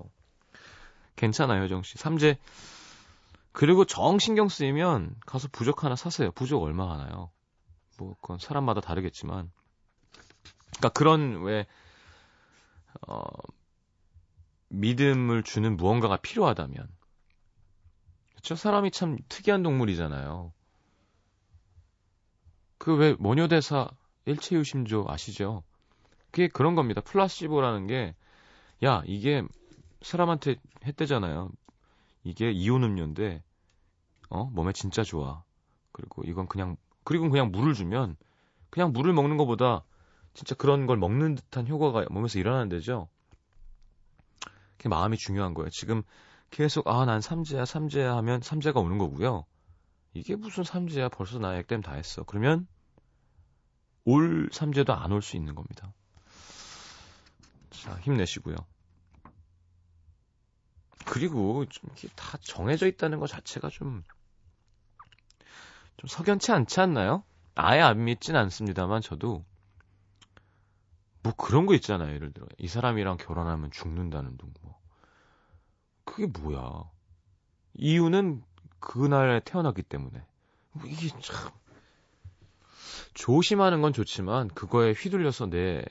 괜찮아요, 1.16 1.62
효정 1.62 1.82
씨. 1.82 1.96
삼재 1.98 2.38
그리고 3.52 3.84
정 3.84 4.18
신경 4.18 4.48
쓰이면 4.48 5.14
가서 5.26 5.48
부적 5.52 5.84
하나 5.84 5.96
사세요. 5.96 6.32
부적 6.32 6.60
얼마 6.62 6.90
하나요? 6.92 7.30
뭐 7.98 8.16
그건 8.20 8.38
사람마다 8.38 8.80
다르겠지만. 8.80 9.50
그러니까 10.76 10.88
그런 10.90 11.42
왜 11.42 11.66
어, 13.06 13.22
믿음을 14.68 15.42
주는 15.44 15.76
무언가가 15.76 16.16
필요하다면. 16.16 16.88
그렇죠? 18.32 18.56
사람이 18.56 18.90
참 18.90 19.16
특이한 19.28 19.62
동물이잖아요. 19.62 20.52
그 22.78 22.96
왜 22.96 23.14
모녀대사 23.14 23.88
일체유심조 24.26 25.06
아시죠? 25.08 25.62
그게 26.34 26.48
그런 26.48 26.74
겁니다. 26.74 27.00
플라시보라는 27.00 27.86
게, 27.86 28.16
야, 28.82 29.04
이게 29.06 29.44
사람한테 30.02 30.56
했대잖아요. 30.84 31.48
이게 32.24 32.50
이온 32.50 32.82
음료인데, 32.82 33.44
어, 34.30 34.46
몸에 34.46 34.72
진짜 34.72 35.04
좋아. 35.04 35.44
그리고 35.92 36.24
이건 36.24 36.48
그냥, 36.48 36.76
그리고 37.04 37.30
그냥 37.30 37.52
물을 37.52 37.72
주면, 37.72 38.16
그냥 38.70 38.92
물을 38.92 39.12
먹는 39.12 39.36
것보다 39.36 39.84
진짜 40.34 40.56
그런 40.56 40.86
걸 40.86 40.96
먹는 40.96 41.36
듯한 41.36 41.68
효과가 41.68 42.06
몸에서 42.10 42.40
일어나는 42.40 42.68
데죠. 42.68 43.08
그게 44.76 44.88
마음이 44.88 45.16
중요한 45.16 45.54
거예요. 45.54 45.70
지금 45.70 46.02
계속 46.50 46.88
아 46.88 47.04
난 47.04 47.20
삼재야 47.20 47.64
삼재야 47.64 48.16
하면 48.16 48.40
삼재가 48.40 48.80
오는 48.80 48.98
거고요. 48.98 49.44
이게 50.14 50.34
무슨 50.36 50.64
삼재야 50.64 51.10
벌써 51.10 51.38
나 51.38 51.56
액땜 51.56 51.82
다 51.82 51.92
했어. 51.94 52.24
그러면 52.24 52.66
올 54.04 54.48
삼재도 54.52 54.92
안 54.94 55.12
올 55.12 55.22
수 55.22 55.36
있는 55.36 55.54
겁니다. 55.54 55.92
자 57.82 57.98
힘내시고요. 58.00 58.56
그리고 61.06 61.66
좀 61.66 61.90
이게 61.96 62.08
다 62.16 62.38
정해져 62.40 62.86
있다는 62.86 63.20
것 63.20 63.26
자체가 63.26 63.68
좀, 63.68 64.02
좀 65.96 66.08
석연치 66.08 66.52
않지 66.52 66.80
않나요? 66.80 67.24
아예 67.54 67.80
안 67.80 68.04
믿진 68.04 68.36
않습니다만 68.36 69.00
저도 69.02 69.44
뭐 71.22 71.32
그런 71.34 71.66
거 71.66 71.74
있잖아요. 71.74 72.14
예를 72.14 72.32
들어 72.32 72.46
이 72.58 72.68
사람이랑 72.68 73.16
결혼하면 73.18 73.70
죽는다는 73.70 74.36
둥 74.36 74.52
뭐. 74.62 74.78
그게 76.04 76.26
뭐야? 76.26 76.84
이유는 77.74 78.42
그날에 78.78 79.40
태어났기 79.40 79.82
때문에. 79.82 80.22
뭐 80.72 80.86
이게 80.86 81.08
참 81.20 81.50
조심하는 83.14 83.80
건 83.80 83.92
좋지만 83.92 84.48
그거에 84.48 84.92
휘둘려서 84.92 85.46
내 85.46 85.84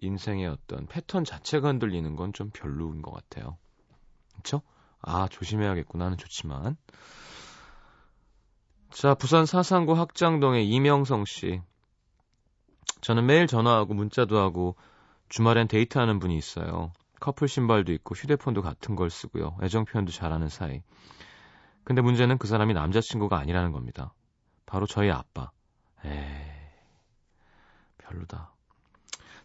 인생의 0.00 0.46
어떤 0.48 0.86
패턴 0.86 1.24
자체가 1.24 1.68
흔들리는 1.68 2.16
건 2.16 2.32
좀 2.32 2.50
별로인 2.50 3.02
것 3.02 3.12
같아요. 3.12 3.56
그쵸? 4.36 4.62
아, 5.00 5.28
조심해야겠구나 5.28 6.06
하는 6.06 6.18
좋지만. 6.18 6.76
자, 8.90 9.14
부산 9.14 9.46
사상구 9.46 9.92
학장동의 9.94 10.68
이명성 10.68 11.24
씨. 11.24 11.60
저는 13.00 13.26
매일 13.26 13.46
전화하고 13.46 13.94
문자도 13.94 14.38
하고 14.38 14.76
주말엔 15.28 15.68
데이트하는 15.68 16.18
분이 16.18 16.36
있어요. 16.36 16.92
커플 17.20 17.48
신발도 17.48 17.92
있고 17.92 18.14
휴대폰도 18.14 18.62
같은 18.62 18.96
걸 18.96 19.10
쓰고요. 19.10 19.56
애정 19.62 19.84
표현도 19.84 20.12
잘하는 20.12 20.48
사이. 20.48 20.82
근데 21.84 22.02
문제는 22.02 22.38
그 22.38 22.46
사람이 22.48 22.74
남자친구가 22.74 23.38
아니라는 23.38 23.72
겁니다. 23.72 24.12
바로 24.66 24.86
저희 24.86 25.10
아빠. 25.10 25.50
에이, 26.04 26.12
별로다. 27.98 28.55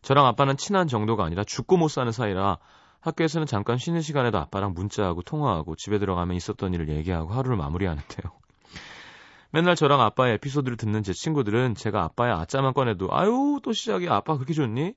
저랑 0.01 0.25
아빠는 0.25 0.57
친한 0.57 0.87
정도가 0.87 1.25
아니라 1.25 1.43
죽고 1.43 1.77
못 1.77 1.87
사는 1.87 2.11
사이라 2.11 2.57
학교에서는 3.01 3.47
잠깐 3.47 3.77
쉬는 3.77 4.01
시간에도 4.01 4.37
아빠랑 4.37 4.73
문자하고 4.73 5.21
통화하고 5.23 5.75
집에 5.75 5.99
들어가면 5.99 6.35
있었던 6.37 6.73
일을 6.73 6.89
얘기하고 6.89 7.33
하루를 7.33 7.57
마무리하는데요. 7.57 8.31
맨날 9.51 9.75
저랑 9.75 10.01
아빠의 10.01 10.35
에피소드를 10.35 10.77
듣는 10.77 11.03
제 11.03 11.13
친구들은 11.13 11.75
제가 11.75 12.03
아빠의 12.03 12.33
아짜만 12.33 12.73
꺼내도 12.73 13.09
아유 13.11 13.59
또 13.63 13.73
시작이야 13.73 14.13
아빠 14.13 14.35
그렇게 14.35 14.53
좋니? 14.53 14.93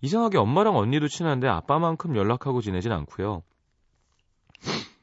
이상하게 0.00 0.38
엄마랑 0.38 0.76
언니도 0.76 1.08
친한데 1.08 1.48
아빠만큼 1.48 2.16
연락하고 2.16 2.60
지내진 2.60 2.92
않고요. 2.92 3.42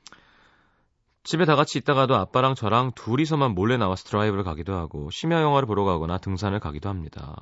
집에 1.23 1.45
다 1.45 1.55
같이 1.55 1.79
있다가도 1.79 2.15
아빠랑 2.15 2.55
저랑 2.55 2.91
둘이서만 2.95 3.51
몰래 3.55 3.77
나와서 3.77 4.05
드라이브를 4.05 4.43
가기도 4.43 4.75
하고 4.75 5.09
심야 5.09 5.41
영화를 5.41 5.65
보러 5.65 5.83
가거나 5.83 6.19
등산을 6.19 6.59
가기도 6.59 6.87
합니다. 6.89 7.35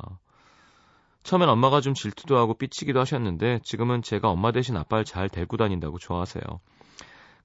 처음엔 1.23 1.47
엄마가 1.49 1.81
좀 1.81 1.93
질투도 1.93 2.38
하고 2.38 2.53
삐치기도 2.53 2.99
하셨는데 2.99 3.59
지금은 3.63 4.01
제가 4.01 4.29
엄마 4.29 4.51
대신 4.51 4.75
아빠를 4.75 5.05
잘 5.05 5.29
데리고 5.29 5.57
다닌다고 5.57 5.97
좋아하세요. 5.97 6.43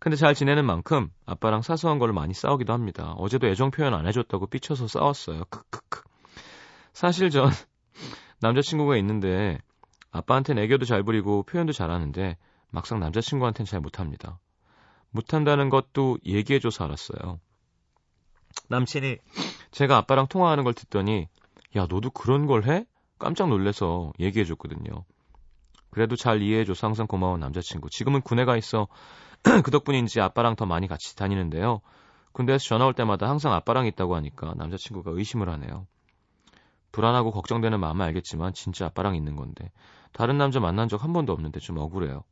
근데 0.01 0.17
잘 0.17 0.35
지내는 0.35 0.65
만큼 0.65 1.11
아빠랑 1.27 1.63
사소한 1.63 1.99
걸로 1.99 2.13
많이 2.13 2.35
싸우기도 2.35 2.73
합니다. 2.73 3.15
어제도 3.19 3.47
애정 3.49 3.71
표현 3.71 3.95
안 3.95 4.07
해줬다고 4.07 4.47
삐쳐서 4.47 4.87
싸웠어요. 4.89 5.45
크크크. 5.51 6.03
사실 6.93 7.31
전 7.31 7.51
남자친구가 8.41 8.97
있는데 8.99 9.59
아빠한테는 10.11 10.63
애교도 10.65 10.85
잘 10.85 11.03
부리고 11.03 11.43
표현도 11.45 11.73
잘하는데 11.73 12.37
막상 12.71 13.01
남자친구한테는 13.01 13.67
잘 13.67 13.81
못합니다. 13.81 14.39
못한다는 15.11 15.71
것도 15.71 16.19
얘기해줘서 16.25 16.85
알았어요. 16.85 17.41
남친이 18.69 19.17
제가 19.71 19.97
아빠랑 19.99 20.27
통화하는 20.27 20.65
걸 20.65 20.75
듣더니 20.75 21.29
야 21.77 21.87
너도 21.89 22.11
그런 22.11 22.47
걸 22.47 22.65
해? 22.65 22.85
깜짝 23.19 23.49
놀래서 23.49 24.13
얘기해 24.19 24.45
줬거든요. 24.45 25.05
그래도 25.91 26.17
잘 26.17 26.43
이해해줘서 26.43 26.87
항상 26.87 27.07
고마운 27.07 27.41
남자친구. 27.41 27.91
지금은 27.91 28.21
군에 28.23 28.45
가 28.45 28.57
있어 28.57 28.89
그 29.65 29.71
덕분인지 29.71 30.21
아빠랑 30.21 30.57
더 30.57 30.67
많이 30.67 30.87
같이 30.87 31.17
다니는데요. 31.17 31.81
군대에서 32.33 32.65
전화 32.65 32.87
올 32.87 32.95
때마다 32.95 33.29
항상 33.29 33.53
아빠랑 33.53 33.87
있다고 33.87 34.15
하니까 34.17 34.55
남자친구가 34.57 35.13
의심을 35.13 35.49
하네요. 35.49 35.87
불안하고 36.93 37.31
걱정되는 37.33 37.81
마음은 37.81 38.05
알겠지만 38.07 38.55
진짜 38.55 38.87
아빠랑 38.87 39.15
있는 39.17 39.37
건데 39.37 39.71
다른 40.13 40.39
남자 40.39 40.61
만난 40.61 40.89
적 40.89 41.03
한 41.03 41.13
번도 41.13 41.33
없는데 41.33 41.61
좀 41.61 41.79
억울해요. 41.79 42.25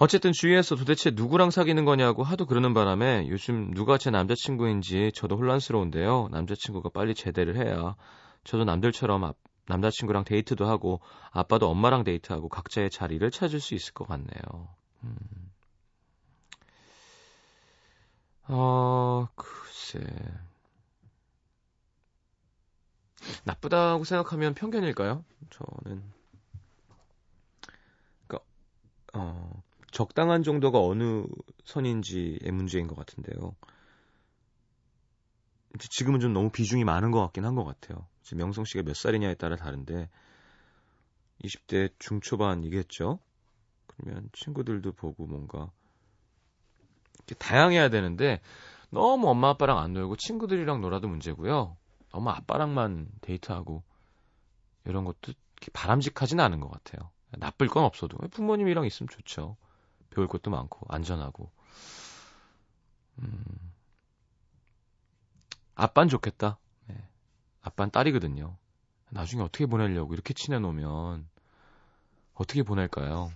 어쨌든 0.00 0.32
주위에서 0.32 0.76
도대체 0.76 1.10
누구랑 1.10 1.50
사귀는 1.50 1.84
거냐고 1.84 2.22
하도 2.22 2.46
그러는 2.46 2.72
바람에 2.72 3.26
요즘 3.28 3.72
누가 3.74 3.98
제 3.98 4.10
남자친구인지 4.10 5.10
저도 5.12 5.36
혼란스러운데요. 5.36 6.28
남자친구가 6.30 6.90
빨리 6.90 7.16
제대를 7.16 7.56
해야 7.56 7.96
저도 8.44 8.64
남들처럼 8.64 9.32
남자친구랑 9.66 10.22
데이트도 10.22 10.66
하고 10.68 11.00
아빠도 11.32 11.68
엄마랑 11.68 12.04
데이트하고 12.04 12.48
각자의 12.48 12.90
자리를 12.90 13.28
찾을 13.32 13.58
수 13.58 13.74
있을 13.74 13.92
것 13.92 14.06
같네요. 14.06 14.68
음. 15.02 15.16
어, 18.44 19.26
글쎄. 19.34 19.98
나쁘다고 23.44 24.04
생각하면 24.04 24.54
편견일까요? 24.54 25.24
저는. 25.50 26.02
그니까, 28.26 28.44
어, 29.12 29.57
적당한 29.98 30.44
정도가 30.44 30.80
어느 30.80 31.24
선인지의 31.64 32.52
문제인 32.52 32.86
것 32.86 32.94
같은데요. 32.94 33.56
지금은 35.90 36.20
좀 36.20 36.32
너무 36.32 36.50
비중이 36.50 36.84
많은 36.84 37.10
것 37.10 37.20
같긴 37.20 37.44
한 37.44 37.56
것 37.56 37.64
같아요. 37.64 38.06
지금 38.22 38.38
명성 38.38 38.64
씨가 38.64 38.84
몇 38.84 38.94
살이냐에 38.94 39.34
따라 39.34 39.56
다른데 39.56 40.08
20대 41.42 41.90
중초반이겠죠. 41.98 43.18
그러면 43.88 44.30
친구들도 44.34 44.92
보고 44.92 45.26
뭔가 45.26 45.68
다양해야 47.36 47.88
되는데 47.88 48.40
너무 48.90 49.28
엄마 49.28 49.48
아빠랑 49.48 49.78
안 49.78 49.94
놀고 49.94 50.14
친구들이랑 50.14 50.80
놀아도 50.80 51.08
문제고요. 51.08 51.76
너무 52.12 52.30
아빠랑만 52.30 53.08
데이트하고 53.20 53.82
이런 54.84 55.04
것도 55.04 55.32
바람직하진 55.72 56.38
않은 56.38 56.60
것 56.60 56.70
같아요. 56.70 57.10
나쁠 57.32 57.66
건 57.66 57.82
없어도 57.82 58.16
부모님이랑 58.28 58.86
있으면 58.86 59.08
좋죠. 59.08 59.56
배울 60.10 60.26
것도 60.28 60.50
많고 60.50 60.86
안전하고. 60.88 61.50
음. 63.20 63.44
아빤 65.74 66.08
좋겠다. 66.08 66.58
네. 66.86 66.96
아빤 67.62 67.90
딸이거든요. 67.90 68.56
나중에 69.10 69.42
어떻게 69.42 69.66
보내려고 69.66 70.12
이렇게 70.12 70.34
친해놓으면 70.34 71.28
어떻게 72.34 72.62
보낼까요? 72.62 73.32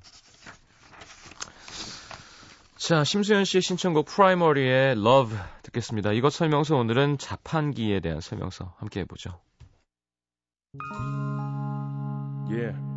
자, 2.77 3.05
심수현 3.05 3.45
씨의 3.45 3.63
신청곡 3.63 4.07
프라이머리의 4.07 4.93
Love 4.93 5.39
듣겠습니다. 5.63 6.13
이것 6.13 6.33
설명서 6.33 6.77
오늘은 6.77 7.19
자판기에 7.19 8.01
대한 8.01 8.21
설명서 8.21 8.75
함께 8.79 9.01
해보죠. 9.01 9.41
Yeah. 12.51 12.92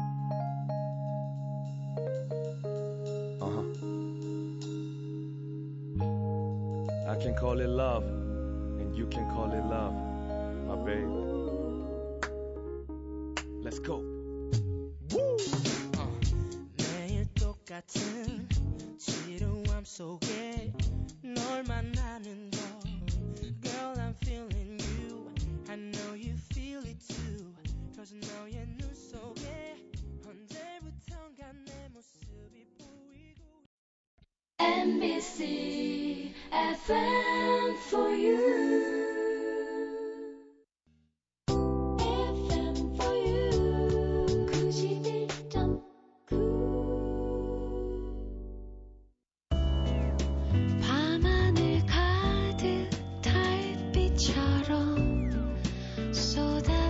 can 7.25 7.35
call 7.35 7.61
it 7.61 7.69
love, 7.69 8.05
and 8.05 8.95
you 8.97 9.07
can 9.07 9.29
call 9.31 9.53
it 9.53 9.65
love, 9.65 9.95
my 10.67 10.77
babe. 10.85 11.09
Let's 13.63 13.79
go. 13.79 13.99
Woo! 15.13 15.37
Uh. 15.99 16.07
매일 16.79 17.27
똑같은 17.35 18.49
지루함 18.99 19.85
속에 19.85 20.73
널 21.23 21.63
만나는 21.65 22.51
거 22.51 22.59
Girl 23.61 23.95
I'm 23.99 24.15
feeling 24.25 24.79
you 24.99 25.31
I 25.69 25.77
know 25.77 26.15
you 26.15 26.35
feel 26.53 26.83
it 26.87 26.99
too 27.07 27.53
Cause 27.95 28.15
너의 28.15 28.67
눈 28.79 28.95
속에 28.95 29.77
언제부턴가 30.27 31.53
내 31.67 31.89
모습이 31.93 32.67
보이고 32.79 33.65
MBC 34.59 36.34
FM 36.52 37.76
for 37.90 38.10
you 38.10 38.96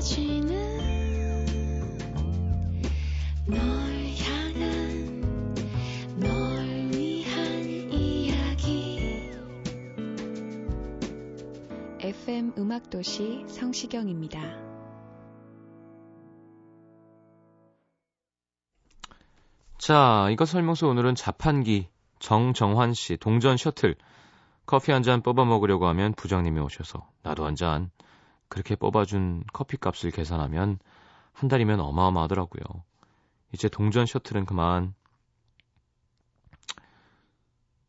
FM 0.05 0.44
음악도시 12.75 13.45
성시경입니다. 13.47 14.41
자, 19.77 20.27
이거 20.31 20.45
설명서 20.45 20.87
오늘은 20.87 21.15
자판기, 21.15 21.87
정정환 22.19 22.93
씨, 22.93 23.17
동전 23.17 23.55
셔틀, 23.55 23.95
커피 24.65 24.91
한 24.91 25.03
잔 25.03 25.21
뽑아 25.21 25.45
먹으려고 25.45 25.87
하면 25.87 26.13
부장님이 26.13 26.59
오셔서 26.59 27.07
나도 27.21 27.45
한 27.45 27.55
잔, 27.55 27.91
그렇게 28.49 28.75
뽑아준 28.75 29.43
커피 29.53 29.77
값을 29.77 30.11
계산하면 30.11 30.79
한 31.33 31.49
달이면 31.49 31.79
어마어마하더라고요. 31.79 32.63
이제 33.53 33.69
동전 33.69 34.05
셔틀은 34.05 34.45
그만. 34.45 34.93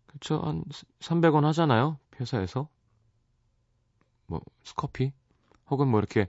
그쵸, 0.06 0.40
한 0.40 0.64
300원 1.00 1.42
하잖아요? 1.42 1.98
회사에서. 2.20 2.68
뭐 4.26 4.40
커피 4.76 5.12
혹은 5.70 5.88
뭐 5.88 6.00
이렇게 6.00 6.28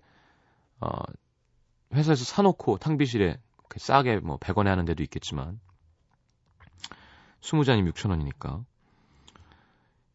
어 0.79 0.89
회사에서 1.93 2.23
사놓고 2.23 2.77
탕비실에 2.77 3.39
싸게 3.75 4.17
뭐 4.19 4.37
100원에 4.37 4.65
하는 4.65 4.85
데도 4.85 5.03
있겠지만 5.03 5.59
20잔이 7.41 7.89
6,000원이니까 7.91 8.65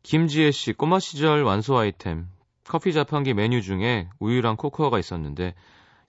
김지혜 0.03 0.51
씨 0.51 0.73
꼬마 0.73 0.99
시절 0.99 1.43
완소 1.43 1.79
아이템 1.79 2.29
커피 2.65 2.93
자판기 2.93 3.35
메뉴 3.35 3.63
중에 3.63 4.09
우유랑 4.19 4.57
코코아가 4.57 4.99
있었는데 4.99 5.55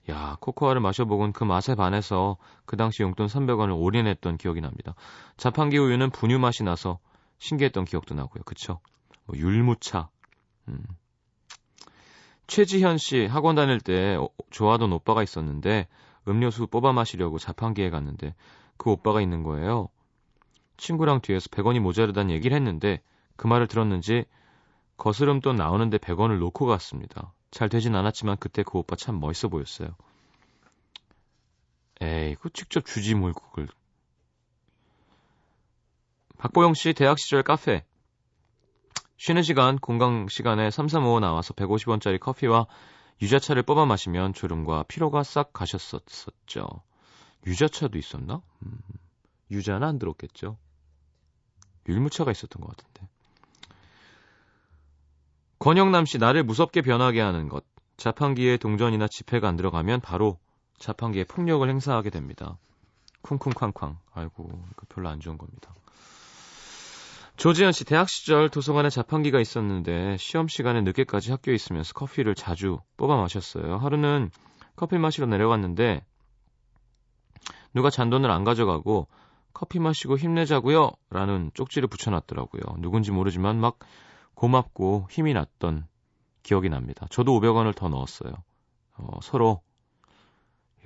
야 0.10 0.38
코코아를 0.42 0.82
마셔보곤 0.82 1.32
그 1.32 1.44
맛에 1.44 1.76
반해서 1.76 2.38
그 2.66 2.76
당시 2.76 3.04
용돈 3.04 3.28
300원을 3.28 3.80
올인했던 3.80 4.38
기억이 4.38 4.60
납니다. 4.60 4.96
자판기 5.38 5.78
우유는 5.78 6.10
분유 6.10 6.40
맛이 6.40 6.64
나서 6.64 7.00
신기했던 7.40 7.86
기억도 7.86 8.14
나고요. 8.14 8.44
그쵸? 8.44 8.80
뭐 9.26 9.38
율무차 9.38 10.10
음. 10.68 10.84
최지현 12.54 13.00
씨 13.00 13.26
학원 13.26 13.56
다닐 13.56 13.80
때 13.80 14.16
어, 14.16 14.30
좋아하던 14.52 14.94
오빠가 14.94 15.24
있었는데 15.24 15.88
음료수 16.28 16.68
뽑아 16.68 16.94
마시려고 16.94 17.40
자판기에 17.40 17.90
갔는데 17.90 18.36
그 18.78 18.92
오빠가 18.92 19.22
있는 19.22 19.42
거예요. 19.42 19.90
친구랑 20.78 21.22
뒤에서 21.22 21.48
100원이 21.50 21.80
모자르다는 21.80 22.30
얘기를 22.30 22.56
했는데 22.56 23.02
그 23.38 23.48
말을 23.48 23.66
들었는지 23.66 24.26
거스름 24.98 25.40
돈 25.40 25.56
나오는데 25.56 25.98
100원을 25.98 26.38
놓고 26.38 26.68
갔습니다. 26.68 27.34
잘 27.50 27.70
되진 27.70 27.96
않았지만 27.96 28.38
그때 28.40 28.62
그 28.62 28.78
오빠 28.78 28.96
참 28.96 29.20
멋있어 29.20 29.48
보였어요. 29.48 29.96
에이, 32.02 32.36
그 32.40 32.52
직접 32.52 32.86
주지 32.86 33.16
뭘 33.16 33.34
그걸. 33.34 33.68
박보영 36.38 36.76
씨 36.76 36.94
대학 36.94 37.18
시절 37.18 37.42
카페 37.42 37.84
쉬는 39.18 39.44
시간, 39.44 39.78
공강 39.78 40.28
시간에 40.28 40.70
335 40.70 41.20
나와서 41.20 41.54
150원짜리 41.54 42.20
커피와 42.20 42.68
유자차를 43.22 43.64
뽑아 43.64 43.86
마시면 43.86 44.34
졸음과 44.34 44.84
피로가 44.88 45.24
싹 45.24 45.54
가셨었죠. 45.54 46.68
유자차도 47.46 47.98
있었나? 47.98 48.42
음, 48.66 48.80
유자는 49.52 49.88
안 49.88 50.00
들었겠죠. 50.00 50.58
율무차가 51.88 52.32
있었던 52.32 52.62
것 52.62 52.76
같은데. 52.76 53.08
권영남 55.60 56.06
씨, 56.06 56.18
나를 56.18 56.44
무섭게 56.44 56.82
변하게 56.82 57.22
하는 57.22 57.48
것. 57.48 57.64
자판기에 57.98 58.58
동전이나 58.58 59.08
지폐가 59.08 59.48
안 59.48 59.56
들어가면 59.56 60.02
바로 60.02 60.40
자판기에 60.80 61.26
폭력을 61.26 61.68
행사하게 61.70 62.10
됩니다. 62.10 62.58
쿵쿵쾅쾅. 63.22 64.00
아이고, 64.14 64.50
별로 64.90 65.08
안 65.08 65.22
좋은 65.22 65.38
겁니다. 65.38 65.74
조지현 67.36 67.72
씨 67.72 67.84
대학 67.84 68.10
시절 68.10 68.50
도서관에 68.50 68.90
자판기가 68.90 69.40
있었는데 69.40 70.18
시험 70.18 70.48
시간에 70.48 70.82
늦게까지 70.82 71.32
학교에 71.32 71.56
있으면서 71.56 71.94
커피를 71.94 72.36
자주 72.36 72.80
뽑아 72.98 73.18
마셨어요. 73.18 73.78
하루는 73.78 74.30
커피 74.76 74.98
마시러 74.98 75.26
내려갔는데 75.26 76.06
누가 77.74 77.90
잔돈을 77.90 78.30
안 78.30 78.44
가져가고 78.44 79.08
커피 79.54 79.80
마시고 79.80 80.18
힘내자고요 80.18 80.92
라는 81.10 81.50
쪽지를 81.54 81.88
붙여놨더라고요. 81.88 82.62
누군지 82.80 83.12
모르지만 83.12 83.60
막 83.60 83.80
고맙고 84.36 85.08
힘이 85.10 85.34
났던 85.34 85.88
기억이 86.44 86.70
납니다. 86.70 87.08
저도 87.10 87.40
500원을 87.40 87.76
더 87.76 87.90
넣었어요. 87.90 88.32
어, 88.98 89.20
서로 89.22 89.62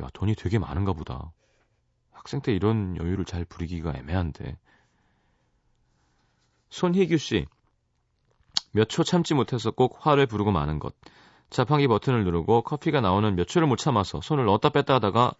야 0.02 0.08
돈이 0.14 0.36
되게 0.36 0.60
많은가 0.60 0.94
보다. 0.94 1.34
학생 2.12 2.42
때 2.42 2.54
이런 2.54 2.96
여유를 2.98 3.26
잘 3.26 3.44
부리기가 3.46 3.94
애매한데 3.96 4.58
손희규 6.70 7.18
씨. 7.18 7.46
몇 8.72 8.88
초 8.90 9.04
참지 9.04 9.34
못해서 9.34 9.72
꼭 9.72 9.98
화를 10.06 10.26
부르고 10.28 10.52
마는 10.52 10.80
것. 10.80 10.96
자판기 11.50 11.88
버튼을 11.88 12.24
누르고 12.26 12.62
커피가 12.64 13.02
나오는 13.02 13.36
몇 13.36 13.48
초를 13.48 13.68
못 13.68 13.78
참아서 13.78 14.22
손을 14.22 14.46
넣었다 14.46 14.70
뺐다 14.70 14.96
하다가 14.96 15.34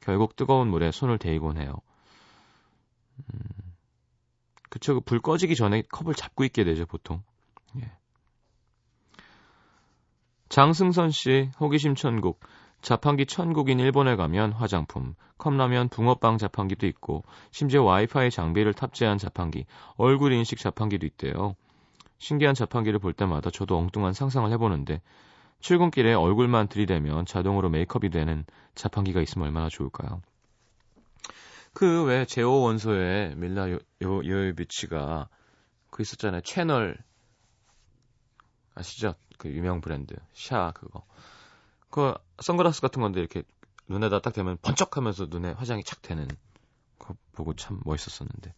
결국 0.00 0.36
뜨거운 0.36 0.68
물에 0.68 0.90
손을 0.92 1.18
데이곤 1.18 1.58
해요. 1.58 1.74
음, 3.34 3.38
그쵸. 4.70 4.94
그불 4.94 5.20
꺼지기 5.20 5.56
전에 5.56 5.82
컵을 5.82 6.14
잡고 6.14 6.44
있게 6.44 6.64
되죠, 6.64 6.86
보통. 6.86 7.22
예. 7.80 7.90
장승선 10.48 11.10
씨, 11.10 11.50
호기심 11.60 11.94
천국. 11.94 12.40
자판기 12.80 13.26
천국인 13.26 13.80
일본에 13.80 14.16
가면 14.16 14.52
화장품, 14.52 15.14
컵라면 15.38 15.88
붕어빵 15.88 16.38
자판기도 16.38 16.86
있고 16.86 17.24
심지어 17.50 17.82
와이파이 17.82 18.30
장비를 18.30 18.74
탑재한 18.74 19.18
자판기, 19.18 19.66
얼굴 19.96 20.32
인식 20.32 20.58
자판기도 20.58 21.06
있대요. 21.06 21.56
신기한 22.18 22.54
자판기를 22.54 22.98
볼 22.98 23.12
때마다 23.12 23.50
저도 23.50 23.76
엉뚱한 23.76 24.12
상상을 24.12 24.50
해보는데 24.52 25.00
출근길에 25.60 26.14
얼굴만 26.14 26.68
들이대면 26.68 27.26
자동으로 27.26 27.68
메이크업이 27.68 28.10
되는 28.10 28.44
자판기가 28.74 29.20
있으면 29.20 29.46
얼마나 29.46 29.68
좋을까요? 29.68 30.22
그왜 31.74 32.24
제오 32.24 32.60
원소의 32.60 33.36
밀라 33.36 33.70
요, 33.70 33.78
요, 34.02 34.24
요요비치가 34.24 35.28
그 35.90 36.02
있었잖아요. 36.02 36.40
채널 36.42 36.96
아시죠? 38.74 39.14
그 39.36 39.48
유명 39.48 39.80
브랜드 39.80 40.14
샤 40.32 40.72
그거. 40.74 41.04
그 41.90 42.14
선글라스 42.40 42.80
같은 42.80 43.02
건데 43.02 43.20
이렇게 43.20 43.42
눈에다 43.88 44.20
딱 44.20 44.32
대면 44.32 44.58
번쩍하면서 44.62 45.26
눈에 45.30 45.52
화장이 45.52 45.82
착 45.84 46.02
되는 46.02 46.28
거 46.98 47.14
보고 47.32 47.54
참 47.54 47.80
멋있었었는데. 47.84 48.54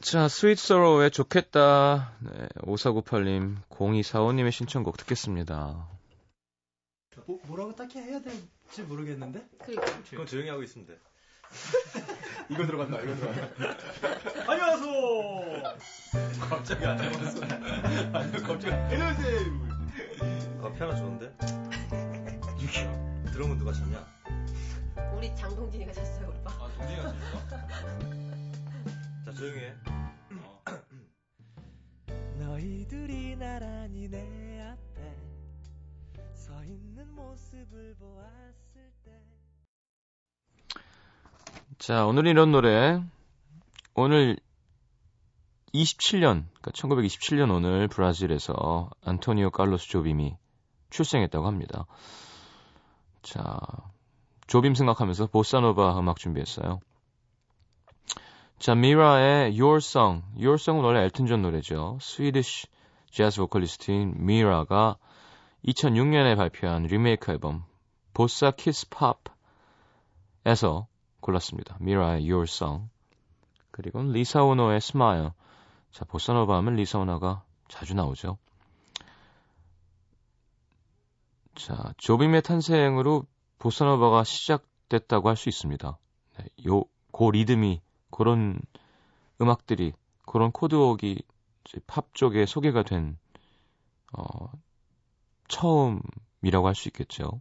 자, 0.00 0.28
스윗 0.28 0.58
소로우 0.58 1.10
좋겠다. 1.10 2.12
네, 2.20 2.48
5498님, 2.58 3.56
0245님의 3.70 4.52
신청곡 4.52 4.96
듣겠습니다. 4.98 5.88
뭐, 7.26 7.40
뭐라고 7.46 7.74
딱히 7.74 7.98
해야 7.98 8.20
될지 8.20 8.82
모르겠는데? 8.82 9.44
그러니까. 9.64 10.02
그럼 10.10 10.26
조용히 10.26 10.48
하고 10.48 10.62
있으면 10.62 10.86
돼. 10.86 10.98
이거 12.50 12.66
들어간다, 12.66 13.00
이거 13.00 13.14
들어간다. 13.16 13.76
안녕하세요! 14.46 15.76
갑자기 16.48 16.84
안 16.86 17.00
해봤어. 17.00 17.40
아니, 18.16 18.32
갑자기, 18.42 18.70
안녕하세요! 18.70 19.65
아, 20.66 20.72
피아노 20.72 20.96
좋은데? 20.96 21.32
드럼은 23.32 23.56
누가 23.56 23.72
쳤냐? 23.72 24.04
우리 25.16 25.32
장동진이가 25.36 25.92
졌어요, 25.92 26.28
오빠. 26.28 26.50
아, 26.50 26.68
동진이가 26.76 27.02
쳤어? 27.02 27.46
자, 29.26 29.32
조용히 29.32 29.60
해. 29.60 29.74
너희들이 32.40 33.36
나란히 33.36 34.08
내 34.08 34.60
앞에 34.62 35.16
서 36.34 36.64
있는 36.64 37.14
모습을 37.14 37.94
보았을 38.00 38.92
때 39.04 39.22
자, 41.78 42.06
오늘 42.06 42.26
이런 42.26 42.50
노래. 42.50 43.00
오늘 43.94 44.36
27년, 45.72 46.42
그러니까 46.60 46.72
1927년 46.72 47.54
오늘 47.54 47.86
브라질에서 47.86 48.90
안토니오 49.04 49.50
칼로스 49.50 49.86
조빔이 49.88 50.36
출생했다고 50.90 51.46
합니다. 51.46 51.86
자, 53.22 53.58
조빔 54.46 54.74
생각하면서 54.74 55.26
보사노바 55.26 55.98
음악 55.98 56.18
준비했어요. 56.18 56.80
자, 58.58 58.74
미라의 58.74 59.60
Your 59.60 59.78
Song. 59.78 60.22
Your 60.36 60.54
Song은 60.54 60.84
원래 60.84 61.02
엘튼 61.02 61.26
존 61.26 61.42
노래죠. 61.42 61.98
Swedish 62.00 62.68
재즈 63.10 63.40
보컬리스트인 63.40 64.14
미라가 64.24 64.96
2006년에 65.66 66.36
발표한 66.36 66.84
리메이크 66.84 67.32
앨범 67.32 67.64
Bossa 68.14 68.52
Kiss 68.52 68.86
Pop에서 70.44 70.86
골랐습니다. 71.20 71.76
미라의 71.80 72.30
Your 72.30 72.44
Song. 72.44 72.88
그리고 73.70 74.00
리사 74.02 74.42
오노의 74.42 74.76
Smile. 74.76 75.30
자, 75.90 76.04
보사노바 76.04 76.56
하면 76.56 76.76
리사 76.76 76.98
오노가 76.98 77.42
자주 77.68 77.94
나오죠. 77.94 78.38
자, 81.56 81.92
조빔의 81.96 82.42
탄생으로 82.42 83.26
보사노바가 83.58 84.24
시작됐다고 84.24 85.28
할 85.28 85.36
수 85.36 85.48
있습니다. 85.48 85.98
네, 86.38 86.44
요, 86.68 86.84
그 87.12 87.30
리듬이, 87.30 87.80
그런 88.10 88.60
음악들이, 89.40 89.92
그런 90.26 90.52
코드웍이 90.52 91.18
팝 91.86 92.14
쪽에 92.14 92.46
소개가 92.46 92.82
된, 92.82 93.18
어, 94.12 94.50
처음이라고 95.48 96.66
할 96.66 96.74
수 96.74 96.88
있겠죠. 96.88 97.40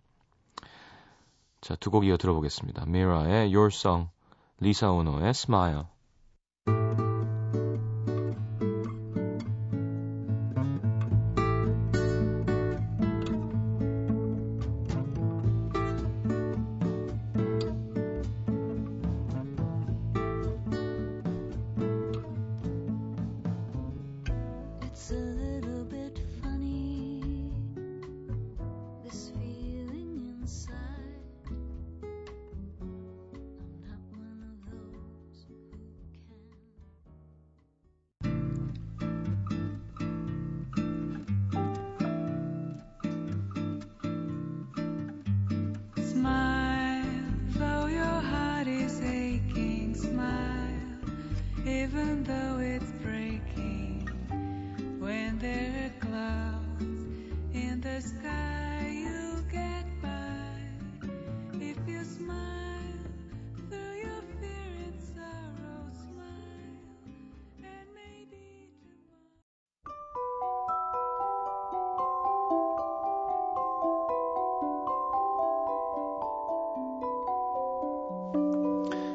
자, 1.62 1.76
두 1.76 1.90
곡 1.92 2.06
이어 2.06 2.18
들어보겠습니다. 2.18 2.86
미라의 2.86 3.54
Your 3.54 3.68
Song, 3.68 4.10
리사 4.60 4.92
오노의 4.92 5.30
Smile. 5.30 5.84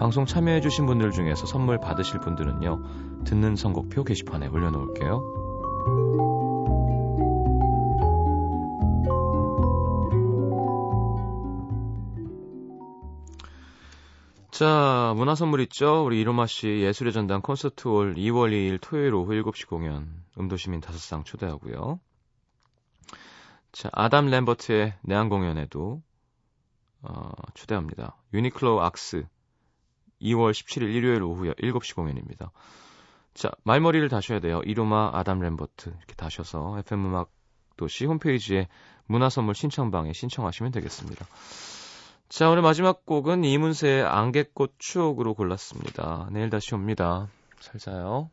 방송 0.00 0.24
참여해주신 0.24 0.86
분들 0.86 1.10
중에서 1.10 1.44
선물 1.44 1.78
받으실 1.78 2.20
분들은요, 2.20 3.24
듣는 3.26 3.54
선곡표 3.54 4.02
게시판에 4.02 4.46
올려놓을게요. 4.46 5.20
자, 14.50 15.12
문화 15.18 15.34
선물 15.34 15.60
있죠? 15.60 16.02
우리 16.06 16.18
이로마 16.18 16.46
씨 16.46 16.80
예술의 16.80 17.12
전당 17.12 17.42
콘서트홀 17.42 18.14
2월 18.14 18.52
2일 18.52 18.78
토요일 18.80 19.14
오후 19.14 19.34
7시 19.34 19.68
공연, 19.68 20.08
음도시민 20.38 20.80
5상 20.80 21.26
초대하고요. 21.26 22.00
자, 23.72 23.90
아담 23.92 24.30
램버트의 24.30 24.94
내한 25.02 25.28
공연에도, 25.28 26.00
어, 27.02 27.30
초대합니다. 27.52 28.16
유니클로 28.32 28.80
악스 28.80 29.26
2월 30.20 30.52
17일 30.52 30.94
일요일 30.94 31.22
오후 31.22 31.52
7시 31.54 31.94
공연입니다. 31.94 32.52
자, 33.34 33.50
말머리를 33.64 34.08
다셔야 34.08 34.40
돼요. 34.40 34.60
이루마 34.64 35.10
아담 35.14 35.40
램버트 35.40 35.88
이렇게 35.88 36.14
다셔서 36.16 36.78
FM 36.80 37.06
음악 37.06 37.30
도시 37.76 38.04
홈페이지에 38.04 38.68
문화 39.06 39.28
선물 39.28 39.54
신청방에 39.54 40.12
신청하시면 40.12 40.72
되겠습니다. 40.72 41.26
자, 42.28 42.48
오늘 42.48 42.62
마지막 42.62 43.04
곡은 43.06 43.44
이문세의 43.44 44.04
안개꽃 44.04 44.74
추억으로 44.78 45.34
골랐습니다. 45.34 46.28
내일 46.30 46.50
다시 46.50 46.74
옵니다. 46.74 47.28
잘 47.58 47.80
자요. 47.80 48.30